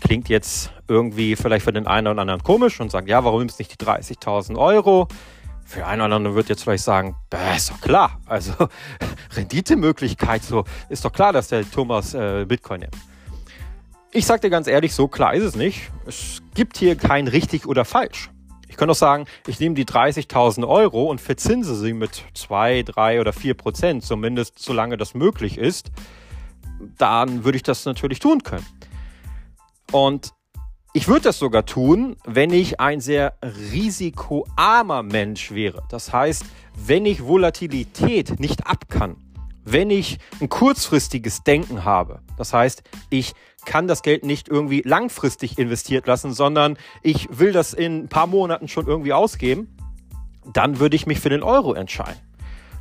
Klingt 0.00 0.28
jetzt 0.28 0.70
irgendwie 0.88 1.34
vielleicht 1.34 1.64
für 1.64 1.72
den 1.72 1.86
einen 1.86 2.06
oder 2.06 2.20
anderen 2.20 2.42
komisch 2.42 2.80
und 2.80 2.90
sagen, 2.90 3.08
ja, 3.08 3.24
warum 3.24 3.40
nimmst 3.40 3.58
du 3.58 3.62
nicht 3.62 3.80
die 3.80 3.84
30.000 3.84 4.56
Euro? 4.56 5.08
Für 5.64 5.86
einen 5.86 6.02
oder 6.02 6.14
anderen 6.14 6.36
wird 6.36 6.48
jetzt 6.48 6.62
vielleicht 6.62 6.84
sagen, 6.84 7.16
ist 7.56 7.70
doch 7.70 7.80
klar. 7.80 8.20
Also 8.26 8.52
Renditemöglichkeit, 9.34 10.44
so 10.44 10.64
ist 10.88 11.04
doch 11.04 11.12
klar, 11.12 11.32
dass 11.32 11.48
der 11.48 11.68
Thomas 11.68 12.14
äh, 12.14 12.44
Bitcoin 12.46 12.80
nimmt. 12.80 12.96
Ich 14.12 14.24
sage 14.24 14.42
dir 14.42 14.50
ganz 14.50 14.66
ehrlich, 14.66 14.94
so 14.94 15.08
klar 15.08 15.34
ist 15.34 15.42
es 15.42 15.56
nicht. 15.56 15.90
Es 16.06 16.40
gibt 16.54 16.78
hier 16.78 16.96
kein 16.96 17.28
richtig 17.28 17.66
oder 17.66 17.84
falsch. 17.84 18.30
Ich 18.68 18.76
könnte 18.76 18.92
auch 18.92 18.96
sagen, 18.96 19.26
ich 19.46 19.60
nehme 19.60 19.74
die 19.74 19.84
30.000 19.84 20.66
Euro 20.66 21.04
und 21.04 21.20
verzinse 21.20 21.76
sie 21.76 21.92
mit 21.92 22.24
2, 22.34 22.82
3 22.82 23.20
oder 23.20 23.32
4 23.32 23.54
Prozent, 23.54 24.04
zumindest 24.04 24.58
solange 24.58 24.96
das 24.96 25.14
möglich 25.14 25.58
ist. 25.58 25.90
Dann 26.98 27.44
würde 27.44 27.56
ich 27.56 27.62
das 27.62 27.84
natürlich 27.84 28.18
tun 28.18 28.42
können. 28.42 28.66
Und 29.92 30.32
ich 30.92 31.08
würde 31.08 31.22
das 31.22 31.38
sogar 31.38 31.66
tun, 31.66 32.16
wenn 32.24 32.52
ich 32.52 32.80
ein 32.80 33.00
sehr 33.00 33.34
risikoarmer 33.42 35.02
Mensch 35.02 35.50
wäre. 35.52 35.82
Das 35.90 36.12
heißt, 36.12 36.44
wenn 36.74 37.06
ich 37.06 37.24
Volatilität 37.24 38.40
nicht 38.40 38.66
ab 38.66 38.88
kann, 38.88 39.16
wenn 39.64 39.90
ich 39.90 40.18
ein 40.40 40.48
kurzfristiges 40.48 41.42
Denken 41.42 41.84
habe. 41.84 42.20
Das 42.38 42.54
heißt, 42.54 42.82
ich 43.10 43.34
kann 43.66 43.86
das 43.86 44.02
Geld 44.02 44.24
nicht 44.24 44.48
irgendwie 44.48 44.82
langfristig 44.82 45.58
investiert 45.58 46.06
lassen, 46.06 46.32
sondern 46.32 46.78
ich 47.02 47.28
will 47.38 47.52
das 47.52 47.74
in 47.74 48.04
ein 48.04 48.08
paar 48.08 48.26
Monaten 48.26 48.68
schon 48.68 48.86
irgendwie 48.86 49.12
ausgeben, 49.12 49.76
dann 50.52 50.78
würde 50.78 50.96
ich 50.96 51.06
mich 51.06 51.20
für 51.20 51.28
den 51.28 51.42
Euro 51.42 51.74
entscheiden 51.74 52.25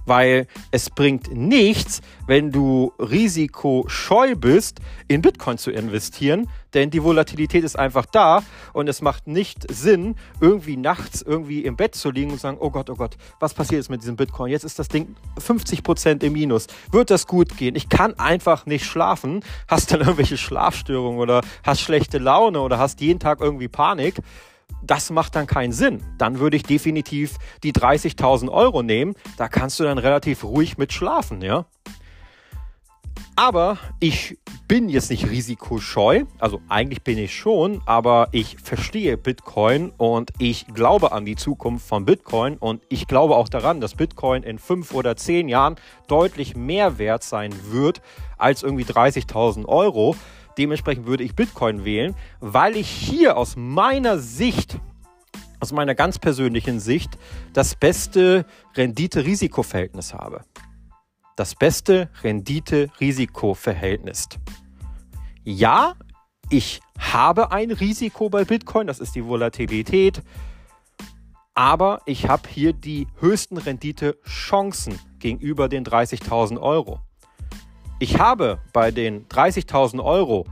weil 0.06 0.48
es 0.72 0.90
bringt 0.90 1.34
nichts, 1.36 2.02
wenn 2.28 2.52
du 2.52 2.94
risikoscheu 3.00 4.36
bist, 4.36 4.80
in 5.08 5.22
Bitcoin 5.22 5.58
zu 5.58 5.72
investieren, 5.72 6.50
denn 6.74 6.90
die 6.90 7.02
Volatilität 7.02 7.64
ist 7.64 7.80
einfach 7.80 8.06
da 8.06 8.44
und 8.74 8.90
es 8.90 9.02
macht 9.02 9.28
nicht 9.28 9.72
Sinn, 9.72 10.16
irgendwie 10.42 10.76
nachts 10.76 11.22
irgendwie 11.22 11.62
im 11.62 11.78
Bett 11.78 11.96
zu 11.96 12.12
liegen 12.12 12.32
und 12.32 12.40
sagen, 12.40 12.58
oh 12.60 12.70
Gott, 12.70 12.90
oh 12.90 12.96
Gott, 12.96 13.16
was 13.40 13.54
passiert 13.54 13.80
jetzt 13.80 13.90
mit 13.90 14.02
diesem 14.02 14.18
Bitcoin? 14.18 14.52
Jetzt 14.52 14.66
ist 14.66 14.78
das 14.78 14.90
Ding 14.90 15.16
50 15.40 15.84
Prozent 15.84 16.24
im 16.24 16.34
Minus. 16.34 16.68
Wird 16.92 17.10
das 17.10 17.28
gut 17.28 17.56
gehen? 17.58 17.76
Ich 17.76 17.88
kann 17.88 18.20
einfach 18.20 18.66
nicht 18.66 18.86
schlafen. 18.86 19.42
Hast 19.68 19.92
dann 19.92 20.02
irgendwelche 20.02 20.38
Schlafstörungen 20.38 21.20
oder 21.20 21.42
hast 21.64 21.82
schlechte 21.82 22.18
Laune 22.18 22.60
oder 22.60 22.78
hast 22.78 23.00
jeden 23.00 23.20
Tag 23.20 23.40
irgendwie 23.40 23.70
Panik 23.70 24.16
das 24.82 25.10
macht 25.10 25.36
dann 25.36 25.48
keinen 25.48 25.72
Sinn. 25.72 26.04
Dann 26.18 26.40
würde 26.40 26.58
ich 26.58 26.64
definitiv 26.64 27.38
die 27.64 27.74
30.000 27.74 28.52
Euro 28.52 28.84
nehmen. 28.84 29.16
Da 29.38 29.48
kannst 29.48 29.80
du 29.80 29.84
dann 29.84 29.98
relativ 29.98 30.44
ruhig 30.44 30.78
mit 30.78 30.94
schlafen, 30.94 31.42
ja. 31.42 31.66
Aber 33.38 33.78
ich 34.00 34.38
bin 34.68 34.88
jetzt 34.88 35.10
nicht 35.10 35.30
risikoscheu. 35.30 36.24
Also 36.40 36.62
eigentlich 36.70 37.04
bin 37.04 37.18
ich 37.18 37.36
schon, 37.36 37.82
aber 37.86 38.30
ich 38.32 38.58
verstehe 38.64 39.18
Bitcoin 39.18 39.92
und 39.98 40.32
ich 40.40 40.68
glaube 40.68 41.12
an 41.12 41.26
die 41.26 41.36
Zukunft 41.36 41.86
von 41.86 42.06
Bitcoin 42.06 42.56
und 42.58 42.82
ich 42.88 43.08
glaube 43.08 43.36
auch 43.36 43.50
daran, 43.50 43.82
dass 43.82 43.96
Bitcoin 43.96 44.44
in 44.44 44.58
fünf 44.58 44.94
oder 44.94 45.18
zehn 45.18 45.50
Jahren 45.50 45.76
deutlich 46.08 46.56
mehr 46.56 46.98
wert 46.98 47.24
sein 47.24 47.54
wird 47.72 48.02
als 48.38 48.64
irgendwie 48.64 48.86
30.000 48.86 49.66
Euro. 49.66 50.16
Dementsprechend 50.58 51.06
würde 51.06 51.24
ich 51.24 51.36
Bitcoin 51.36 51.86
wählen, 51.86 52.16
weil 52.40 52.78
ich 52.78 52.88
hier 52.88 53.38
aus 53.38 53.56
meiner 53.56 54.18
Sicht, 54.20 54.80
aus 55.60 55.72
meiner 55.72 55.94
ganz 55.96 56.20
persönlichen 56.20 56.80
Sicht, 56.80 57.18
das 57.54 57.74
beste 57.76 58.46
Rendite-Risiko-Verhältnis 58.76 60.14
habe. 60.14 60.44
Das 61.36 61.56
beste 61.56 62.12
Rendite-Risiko-Verhältnis. 62.24 64.30
Ja, 65.44 65.96
ich 66.50 66.80
habe 66.98 67.52
ein 67.52 67.72
Risiko 67.72 68.30
bei 68.30 68.46
Bitcoin, 68.46 68.88
das 68.88 69.00
ist 69.00 69.16
die 69.16 69.26
Volatilität, 69.26 70.22
aber 71.54 72.02
ich 72.06 72.28
habe 72.28 72.50
hier 72.50 72.74
die 72.74 73.08
höchsten 73.20 73.58
Rendite-Chancen 73.58 74.98
gegenüber 75.20 75.70
den 75.70 75.86
30.000 75.86 76.60
Euro. 76.62 77.00
Ich 77.98 78.20
habe 78.20 78.60
bei 78.74 78.92
den 78.92 79.26
30.000 79.30 80.04
Euro 80.04 80.46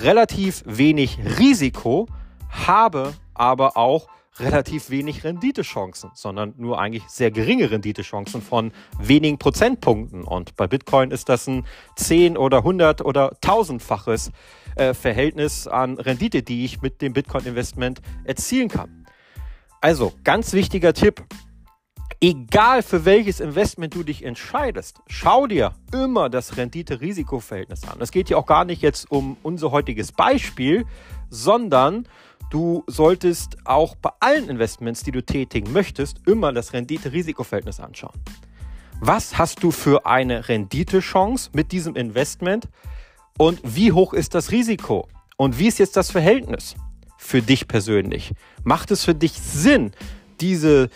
relativ 0.00 0.62
wenig 0.64 1.18
Risiko, 1.38 2.06
habe 2.48 3.12
aber 3.34 3.76
auch 3.76 4.08
relativ 4.38 4.88
wenig 4.88 5.22
Renditechancen, 5.22 6.10
sondern 6.14 6.54
nur 6.56 6.78
eigentlich 6.80 7.04
sehr 7.08 7.30
geringe 7.30 7.70
Renditechancen 7.70 8.40
von 8.40 8.72
wenigen 8.98 9.38
Prozentpunkten. 9.38 10.24
Und 10.24 10.56
bei 10.56 10.66
Bitcoin 10.66 11.10
ist 11.10 11.28
das 11.28 11.46
ein 11.46 11.66
10 11.96 12.38
oder 12.38 12.58
100 12.58 13.02
oder 13.02 13.34
1000-faches 13.42 14.30
äh, 14.76 14.94
Verhältnis 14.94 15.66
an 15.66 15.98
Rendite, 15.98 16.42
die 16.42 16.64
ich 16.64 16.80
mit 16.80 17.02
dem 17.02 17.12
Bitcoin-Investment 17.12 18.00
erzielen 18.24 18.68
kann. 18.68 19.06
Also 19.82 20.12
ganz 20.24 20.54
wichtiger 20.54 20.94
Tipp, 20.94 21.22
Egal 22.20 22.82
für 22.82 23.04
welches 23.04 23.40
Investment 23.40 23.94
du 23.94 24.02
dich 24.02 24.24
entscheidest, 24.24 25.00
schau 25.06 25.46
dir 25.46 25.74
immer 25.92 26.30
das 26.30 26.56
Rendite-Risiko-Verhältnis 26.56 27.86
an. 27.86 27.98
Es 28.00 28.10
geht 28.10 28.28
hier 28.28 28.38
auch 28.38 28.46
gar 28.46 28.64
nicht 28.64 28.80
jetzt 28.80 29.10
um 29.10 29.36
unser 29.42 29.70
heutiges 29.70 30.12
Beispiel, 30.12 30.86
sondern 31.28 32.08
du 32.50 32.84
solltest 32.86 33.58
auch 33.66 33.96
bei 33.96 34.10
allen 34.20 34.48
Investments, 34.48 35.02
die 35.02 35.10
du 35.10 35.22
tätigen 35.22 35.72
möchtest, 35.72 36.26
immer 36.26 36.54
das 36.54 36.72
Rendite-Risiko-Verhältnis 36.72 37.80
anschauen. 37.80 38.18
Was 38.98 39.36
hast 39.36 39.62
du 39.62 39.70
für 39.70 40.06
eine 40.06 40.48
Renditechance 40.48 41.50
mit 41.52 41.70
diesem 41.70 41.96
Investment 41.96 42.66
und 43.36 43.60
wie 43.62 43.92
hoch 43.92 44.14
ist 44.14 44.34
das 44.34 44.52
Risiko? 44.52 45.06
Und 45.36 45.58
wie 45.58 45.66
ist 45.66 45.78
jetzt 45.78 45.98
das 45.98 46.10
Verhältnis 46.10 46.76
für 47.18 47.42
dich 47.42 47.68
persönlich? 47.68 48.32
Macht 48.64 48.90
es 48.90 49.04
für 49.04 49.14
dich 49.14 49.32
Sinn, 49.34 49.92
diese 50.40 50.88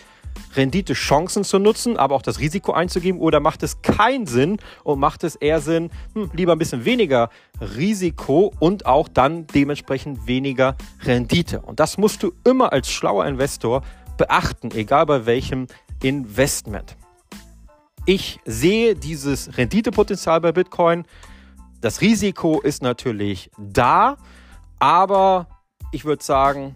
Rendite-Chancen 0.55 1.43
zu 1.43 1.59
nutzen, 1.59 1.97
aber 1.97 2.15
auch 2.15 2.21
das 2.21 2.39
Risiko 2.39 2.73
einzugeben? 2.73 3.19
Oder 3.19 3.39
macht 3.39 3.63
es 3.63 3.81
keinen 3.81 4.27
Sinn 4.27 4.57
und 4.83 4.99
macht 4.99 5.23
es 5.23 5.35
eher 5.35 5.61
Sinn, 5.61 5.89
hm, 6.13 6.31
lieber 6.33 6.53
ein 6.53 6.59
bisschen 6.59 6.85
weniger 6.85 7.29
Risiko 7.59 8.53
und 8.59 8.85
auch 8.85 9.07
dann 9.07 9.47
dementsprechend 9.47 10.27
weniger 10.27 10.75
Rendite? 11.03 11.61
Und 11.61 11.79
das 11.79 11.97
musst 11.97 12.23
du 12.23 12.33
immer 12.43 12.71
als 12.73 12.91
schlauer 12.91 13.25
Investor 13.25 13.83
beachten, 14.17 14.71
egal 14.71 15.05
bei 15.05 15.25
welchem 15.25 15.67
Investment. 16.01 16.97
Ich 18.05 18.39
sehe 18.45 18.95
dieses 18.95 19.57
Renditepotenzial 19.57 20.41
bei 20.41 20.51
Bitcoin. 20.51 21.05
Das 21.81 22.01
Risiko 22.01 22.59
ist 22.59 22.81
natürlich 22.81 23.51
da, 23.57 24.17
aber 24.79 25.47
ich 25.91 26.05
würde 26.05 26.23
sagen, 26.23 26.75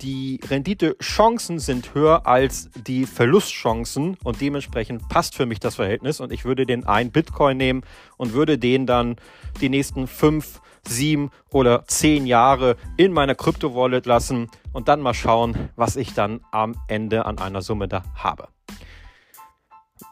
die 0.00 0.40
Renditechancen 0.48 1.58
sind 1.58 1.94
höher 1.94 2.26
als 2.26 2.70
die 2.86 3.06
Verlustchancen 3.06 4.16
und 4.22 4.40
dementsprechend 4.40 5.08
passt 5.08 5.34
für 5.34 5.46
mich 5.46 5.60
das 5.60 5.76
Verhältnis 5.76 6.20
und 6.20 6.32
ich 6.32 6.44
würde 6.44 6.66
den 6.66 6.86
einen 6.86 7.10
Bitcoin 7.10 7.56
nehmen 7.56 7.82
und 8.16 8.32
würde 8.32 8.58
den 8.58 8.86
dann 8.86 9.16
die 9.60 9.68
nächsten 9.68 10.06
fünf, 10.06 10.60
sieben 10.86 11.30
oder 11.50 11.84
zehn 11.86 12.26
Jahre 12.26 12.76
in 12.96 13.12
meiner 13.12 13.34
Krypto-Wallet 13.34 14.06
lassen 14.06 14.48
und 14.72 14.88
dann 14.88 15.00
mal 15.00 15.14
schauen, 15.14 15.70
was 15.76 15.96
ich 15.96 16.14
dann 16.14 16.40
am 16.52 16.76
Ende 16.86 17.26
an 17.26 17.38
einer 17.38 17.62
Summe 17.62 17.88
da 17.88 18.04
habe. 18.14 18.48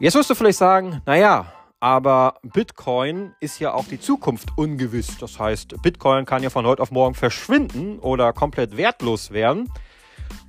Jetzt 0.01 0.15
wirst 0.15 0.29
du 0.29 0.35
vielleicht 0.35 0.59
sagen, 0.59 1.01
naja, 1.07 1.47
aber 1.81 2.39
Bitcoin 2.43 3.35
ist 3.41 3.59
ja 3.59 3.75
auch 3.75 3.85
die 3.85 4.01
Zukunft 4.01 4.49
ungewiss. 4.57 5.19
Das 5.19 5.39
heißt, 5.39 5.83
Bitcoin 5.83 6.25
kann 6.25 6.43
ja 6.43 6.51
von 6.51 6.67
heute 6.67 6.83
auf 6.83 6.91
morgen 6.91 7.15
verschwinden 7.15 7.99
oder 7.99 8.33
komplett 8.33 8.77
wertlos 8.77 9.31
werden. 9.31 9.71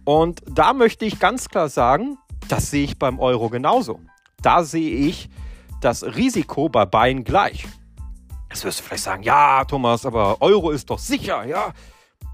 Und 0.05 0.41
da 0.49 0.73
möchte 0.73 1.05
ich 1.05 1.19
ganz 1.19 1.49
klar 1.49 1.69
sagen, 1.69 2.17
das 2.47 2.71
sehe 2.71 2.85
ich 2.85 2.97
beim 2.97 3.19
Euro 3.19 3.49
genauso. 3.49 3.99
Da 4.41 4.63
sehe 4.63 4.89
ich 4.89 5.29
das 5.81 6.03
Risiko 6.03 6.69
bei 6.69 6.85
beiden 6.85 7.23
gleich. 7.23 7.67
Jetzt 8.49 8.63
wirst 8.63 8.79
du 8.79 8.83
vielleicht 8.83 9.03
sagen, 9.03 9.23
ja, 9.23 9.65
Thomas, 9.65 10.05
aber 10.05 10.41
Euro 10.41 10.71
ist 10.71 10.89
doch 10.89 10.99
sicher, 10.99 11.45
ja. 11.45 11.73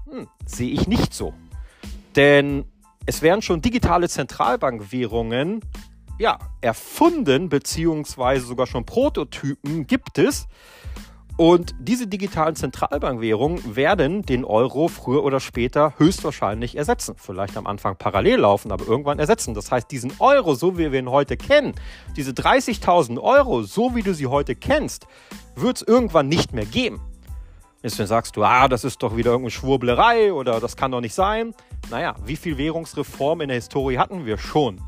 Hm, 0.08 0.28
sehe 0.46 0.70
ich 0.70 0.86
nicht 0.86 1.12
so. 1.12 1.34
Denn 2.14 2.64
es 3.06 3.22
werden 3.22 3.42
schon 3.42 3.60
digitale 3.60 4.08
Zentralbankwährungen 4.08 5.60
ja, 6.18 6.38
erfunden, 6.60 7.48
beziehungsweise 7.48 8.46
sogar 8.46 8.66
schon 8.66 8.84
Prototypen 8.84 9.86
gibt 9.86 10.18
es. 10.18 10.46
Und 11.36 11.74
diese 11.80 12.06
digitalen 12.06 12.54
Zentralbankwährungen 12.54 13.74
werden 13.74 14.22
den 14.22 14.44
Euro 14.44 14.86
früher 14.86 15.24
oder 15.24 15.40
später 15.40 15.94
höchstwahrscheinlich 15.98 16.76
ersetzen. 16.76 17.16
Vielleicht 17.18 17.56
am 17.56 17.66
Anfang 17.66 17.96
parallel 17.96 18.40
laufen, 18.40 18.70
aber 18.70 18.86
irgendwann 18.86 19.18
ersetzen. 19.18 19.52
Das 19.52 19.72
heißt, 19.72 19.90
diesen 19.90 20.12
Euro, 20.20 20.54
so 20.54 20.78
wie 20.78 20.92
wir 20.92 20.98
ihn 21.00 21.10
heute 21.10 21.36
kennen, 21.36 21.74
diese 22.16 22.30
30.000 22.30 23.20
Euro, 23.20 23.64
so 23.64 23.96
wie 23.96 24.02
du 24.02 24.14
sie 24.14 24.28
heute 24.28 24.54
kennst, 24.54 25.08
wird 25.56 25.78
es 25.78 25.82
irgendwann 25.82 26.28
nicht 26.28 26.52
mehr 26.52 26.66
geben. 26.66 27.00
Jetzt 27.82 27.96
sagst 27.96 28.36
du, 28.36 28.44
ah, 28.44 28.68
das 28.68 28.84
ist 28.84 29.02
doch 29.02 29.16
wieder 29.16 29.32
irgendeine 29.32 29.50
Schwurblerei 29.50 30.32
oder 30.32 30.60
das 30.60 30.76
kann 30.76 30.92
doch 30.92 31.00
nicht 31.00 31.14
sein. 31.14 31.52
Naja, 31.90 32.14
wie 32.24 32.36
viel 32.36 32.56
Währungsreform 32.56 33.40
in 33.40 33.48
der 33.48 33.56
Historie 33.56 33.98
hatten 33.98 34.24
wir 34.24 34.38
schon? 34.38 34.80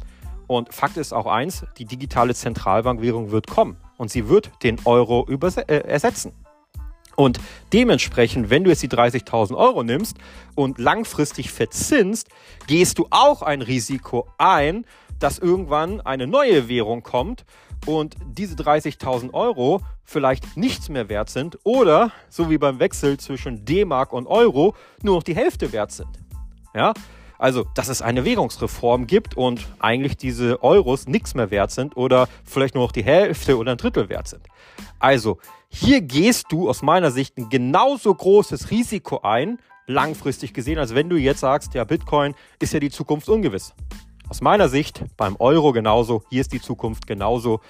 Und 0.46 0.72
Fakt 0.72 0.96
ist 0.96 1.12
auch 1.12 1.26
eins, 1.26 1.64
die 1.78 1.84
digitale 1.84 2.34
Zentralbankwährung 2.34 3.30
wird 3.30 3.46
kommen 3.46 3.76
und 3.96 4.10
sie 4.10 4.28
wird 4.28 4.50
den 4.62 4.78
Euro 4.84 5.26
äh, 5.28 5.78
ersetzen. 5.88 6.32
Und 7.16 7.40
dementsprechend, 7.72 8.50
wenn 8.50 8.62
du 8.62 8.70
jetzt 8.70 8.82
die 8.82 8.88
30.000 8.88 9.56
Euro 9.56 9.82
nimmst 9.82 10.18
und 10.54 10.78
langfristig 10.78 11.50
verzinst, 11.50 12.28
gehst 12.66 12.98
du 12.98 13.06
auch 13.10 13.42
ein 13.42 13.62
Risiko 13.62 14.28
ein, 14.36 14.84
dass 15.18 15.38
irgendwann 15.38 16.02
eine 16.02 16.26
neue 16.26 16.68
Währung 16.68 17.02
kommt 17.02 17.46
und 17.86 18.16
diese 18.26 18.54
30.000 18.54 19.32
Euro 19.32 19.80
vielleicht 20.04 20.56
nichts 20.56 20.90
mehr 20.90 21.08
wert 21.08 21.30
sind 21.30 21.58
oder, 21.64 22.12
so 22.28 22.50
wie 22.50 22.58
beim 22.58 22.78
Wechsel 22.78 23.18
zwischen 23.18 23.64
D-Mark 23.64 24.12
und 24.12 24.26
Euro, 24.26 24.74
nur 25.02 25.16
noch 25.16 25.22
die 25.22 25.34
Hälfte 25.34 25.72
wert 25.72 25.92
sind. 25.92 26.10
Ja, 26.74 26.92
also, 27.38 27.64
dass 27.74 27.88
es 27.88 28.02
eine 28.02 28.24
Währungsreform 28.24 29.06
gibt 29.06 29.36
und 29.36 29.66
eigentlich 29.78 30.16
diese 30.16 30.62
Euros 30.62 31.06
nichts 31.06 31.34
mehr 31.34 31.50
wert 31.50 31.70
sind 31.70 31.96
oder 31.96 32.28
vielleicht 32.44 32.74
nur 32.74 32.84
noch 32.84 32.92
die 32.92 33.04
Hälfte 33.04 33.58
oder 33.58 33.72
ein 33.72 33.78
Drittel 33.78 34.08
wert 34.08 34.28
sind. 34.28 34.42
Also, 34.98 35.38
hier 35.68 36.00
gehst 36.00 36.46
du 36.50 36.68
aus 36.68 36.82
meiner 36.82 37.10
Sicht 37.10 37.36
ein 37.36 37.48
genauso 37.48 38.14
großes 38.14 38.70
Risiko 38.70 39.20
ein, 39.22 39.58
langfristig 39.86 40.52
gesehen, 40.52 40.78
als 40.78 40.94
wenn 40.94 41.08
du 41.08 41.16
jetzt 41.16 41.40
sagst, 41.40 41.74
ja, 41.74 41.84
Bitcoin 41.84 42.34
ist 42.60 42.72
ja 42.72 42.80
die 42.80 42.90
Zukunft 42.90 43.28
ungewiss. 43.28 43.74
Aus 44.28 44.40
meiner 44.40 44.68
Sicht 44.68 45.04
beim 45.16 45.36
Euro 45.36 45.72
genauso, 45.72 46.22
hier 46.30 46.40
ist 46.40 46.52
die 46.52 46.60
Zukunft 46.60 47.06
genauso 47.06 47.60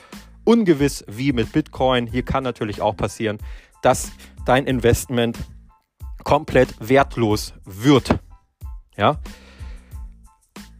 ungewiss 0.45 1.05
wie 1.09 1.33
mit 1.33 1.53
Bitcoin. 1.53 2.07
Hier 2.07 2.23
kann 2.23 2.45
natürlich 2.45 2.81
auch 2.81 2.97
passieren, 2.97 3.39
dass 3.83 4.13
dein 4.47 4.67
Investment 4.67 5.37
komplett 6.25 6.75
wertlos 6.81 7.53
wird. 7.65 8.19
Ja, 8.97 9.19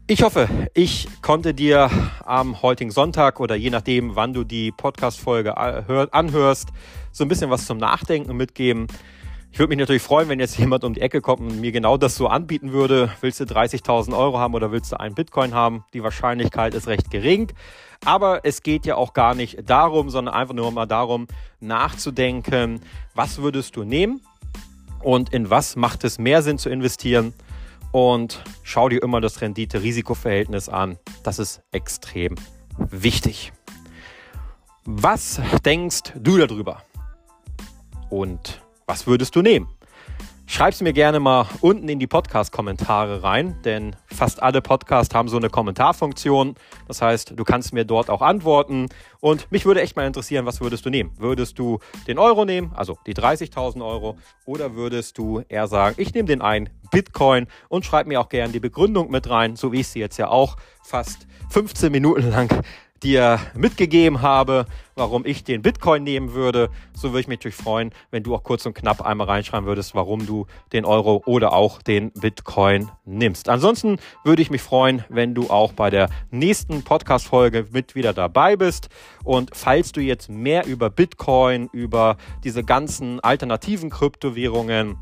ich 0.09 0.23
hoffe, 0.23 0.49
ich 0.73 1.09
konnte 1.21 1.53
dir 1.53 1.91
am 2.25 2.63
heutigen 2.63 2.93
Sonntag 2.93 3.41
oder 3.41 3.57
je 3.57 3.71
nachdem, 3.71 4.15
wann 4.15 4.33
du 4.33 4.45
die 4.45 4.71
Podcast-Folge 4.71 5.57
anhörst, 5.57 6.69
so 7.11 7.25
ein 7.25 7.29
bisschen 7.29 7.51
was 7.51 7.67
zum 7.67 7.79
Nachdenken 7.79 8.37
mitgeben. 8.37 8.87
Ich 9.51 9.59
würde 9.59 9.71
mich 9.71 9.79
natürlich 9.79 10.03
freuen, 10.03 10.29
wenn 10.29 10.39
jetzt 10.39 10.59
jemand 10.61 10.85
um 10.85 10.95
die 10.95 11.01
Ecke 11.01 11.21
kommt 11.21 11.41
und 11.41 11.61
mir 11.61 11.73
genau 11.73 11.97
das 11.97 12.15
so 12.15 12.29
anbieten 12.29 12.73
würde. 12.73 13.11
Willst 13.21 13.41
du 13.41 13.45
30.000 13.45 14.17
Euro 14.17 14.39
haben 14.39 14.55
oder 14.55 14.71
willst 14.71 14.93
du 14.93 15.01
einen 15.01 15.17
Bitcoin 15.17 15.55
haben? 15.55 15.85
Die 15.93 16.05
Wahrscheinlichkeit 16.05 16.75
ist 16.75 16.87
recht 16.87 17.11
gering. 17.11 17.53
Aber 18.05 18.45
es 18.45 18.63
geht 18.63 18.87
ja 18.87 18.95
auch 18.95 19.13
gar 19.13 19.35
nicht 19.35 19.69
darum, 19.69 20.11
sondern 20.11 20.35
einfach 20.35 20.55
nur 20.55 20.71
mal 20.71 20.87
darum, 20.87 21.27
nachzudenken, 21.59 22.81
was 23.15 23.39
würdest 23.39 23.75
du 23.75 23.83
nehmen 23.83 24.21
und 25.03 25.33
in 25.33 25.51
was 25.51 25.75
macht 25.75 26.05
es 26.05 26.19
mehr 26.19 26.43
Sinn 26.43 26.59
zu 26.59 26.69
investieren 26.69 27.35
und 27.93 28.43
schau 28.63 28.89
dir 28.89 29.03
immer 29.03 29.21
das 29.21 29.41
Rendite-Risiko-Verhältnis 29.41 30.69
an. 30.69 30.99
Das 31.23 31.39
ist 31.39 31.63
extrem 31.73 32.35
wichtig. 32.79 33.53
Was 34.85 35.41
denkst 35.65 36.13
du 36.15 36.39
darüber? 36.39 36.83
Und 38.09 38.63
was 38.87 39.07
würdest 39.07 39.35
du 39.35 39.43
nehmen? 39.43 39.69
Schreib 40.49 40.75
es 40.75 40.81
mir 40.81 40.93
gerne 40.93 41.19
mal 41.19 41.49
unten 41.61 41.89
in 41.89 41.99
die 41.99 42.07
Podcast-Kommentare 42.07 43.25
rein, 43.25 43.61
denn 43.65 43.97
fast 44.07 44.41
alle 44.41 44.63
Podcasts 44.63 45.13
haben 45.13 45.29
so 45.29 45.37
eine 45.37 45.51
Kommentarfunktion. 45.51 46.55
Das 46.87 47.03
heißt, 47.03 47.33
du 47.35 47.43
kannst 47.43 47.73
mir 47.73 47.85
dort 47.85 48.09
auch 48.11 48.23
antworten. 48.23 48.87
Und 49.19 49.51
mich 49.51 49.67
würde 49.67 49.83
echt 49.83 49.97
mal 49.97 50.07
interessieren, 50.07 50.47
was 50.47 50.61
würdest 50.61 50.87
du 50.87 50.91
nehmen? 50.91 51.11
Würdest 51.19 51.59
du 51.59 51.81
den 52.07 52.21
Euro 52.21 52.45
nehmen, 52.45 52.71
also 52.77 52.97
die 53.07 53.15
30.000 53.15 53.85
Euro, 53.85 54.19
oder 54.45 54.77
würdest 54.77 55.19
du 55.19 55.43
eher 55.49 55.67
sagen, 55.67 55.97
ich 55.99 56.15
nehme 56.15 56.29
den 56.29 56.43
einen 56.43 56.71
Bitcoin 56.91 57.47
und 57.69 57.85
schreib 57.85 58.07
mir 58.07 58.21
auch 58.21 58.29
gerne 58.29 58.53
die 58.53 58.61
Begründung 58.61 59.11
mit 59.11 59.29
rein, 59.29 59.57
so 59.57 59.73
wie 59.73 59.81
ich 59.81 59.89
sie 59.89 60.01
jetzt 60.01 60.17
ja 60.17 60.29
auch 60.29 60.57
fast 60.83 61.27
15 61.51 61.93
Minuten 61.93 62.31
lang 62.31 62.63
dir 63.03 63.39
mitgegeben 63.55 64.23
habe, 64.23 64.67
warum 64.95 65.27
ich 65.27 65.45
den 65.45 65.63
Bitcoin 65.63 66.03
nehmen 66.03 66.33
würde. 66.33 66.71
So 66.95 67.11
würde 67.11 67.21
ich 67.21 67.29
mich 67.29 67.39
natürlich 67.39 67.57
freuen, 67.57 67.93
wenn 68.11 68.23
du 68.23 68.35
auch 68.35 68.43
kurz 68.43 68.65
und 68.67 68.75
knapp 68.75 69.03
einmal 69.03 69.27
reinschreiben 69.27 69.67
würdest, 69.67 69.95
warum 69.95 70.27
du 70.27 70.47
den 70.73 70.85
Euro 70.85 71.23
oder 71.27 71.53
auch 71.53 71.83
den 71.83 72.13
Bitcoin 72.13 72.91
nimmst. 73.05 73.49
Ansonsten 73.49 73.99
würde 74.25 74.43
ich 74.43 74.51
mich 74.51 74.63
freuen, 74.63 75.05
wenn 75.09 75.35
du 75.35 75.51
auch 75.51 75.73
bei 75.73 75.91
der 75.91 76.09
nächsten 76.31 76.83
Podcast-Folge 76.83 77.67
mit 77.71 77.95
wieder 77.95 78.13
dabei 78.13 78.57
bist. 78.57 78.89
Und 79.25 79.51
falls 79.55 79.93
du 79.93 80.01
jetzt 80.01 80.29
mehr 80.29 80.67
über 80.67 80.91
Bitcoin, 80.91 81.69
über 81.73 82.17
diese 82.45 82.65
ganzen 82.65 83.21
alternativen 83.21 83.91
Kryptowährungen, 83.91 84.99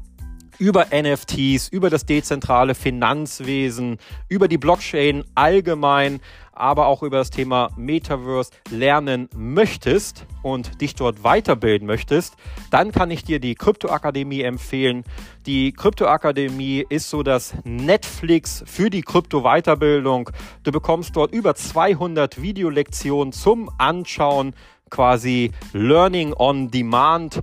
über 0.59 0.87
NFTs, 0.93 1.69
über 1.69 1.91
das 1.91 2.07
dezentrale 2.07 2.75
Finanzwesen, 2.75 3.99
über 4.29 4.49
die 4.49 4.59
Blockchain 4.59 5.25
allgemein, 5.35 6.21
aber 6.53 6.87
auch 6.87 7.03
über 7.03 7.19
das 7.19 7.31
Thema 7.31 7.71
Metaverse 7.77 8.53
lernen 8.71 9.29
möchtest 9.37 10.27
und 10.43 10.81
dich 10.81 10.95
dort 10.95 11.25
weiterbilden 11.25 11.87
möchtest, 11.87 12.35
dann 12.71 12.93
kann 12.93 13.11
ich 13.11 13.25
dir 13.25 13.41
die 13.41 13.55
Kryptoakademie 13.55 14.43
empfehlen. 14.43 15.05
Die 15.47 15.73
Kryptoakademie 15.73 16.87
ist 16.89 17.11
so 17.11 17.23
das 17.23 17.55
Netflix 17.65 18.63
für 18.67 18.91
die 18.91 19.03
Krypto-Weiterbildung. 19.03 20.31
Du 20.63 20.71
bekommst 20.71 21.17
dort 21.17 21.33
über 21.33 21.55
200 21.55 22.41
Videolektionen 22.41 23.33
zum 23.33 23.71
Anschauen, 23.79 24.55
quasi 24.91 25.51
Learning 25.73 26.33
on 26.35 26.71
Demand. 26.71 27.41